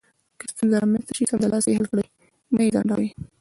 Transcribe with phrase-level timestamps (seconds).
[0.39, 2.07] که ستونزه رامنځته شي، سمدلاسه یې حل کړئ،
[2.53, 3.09] مه یې ځنډوئ.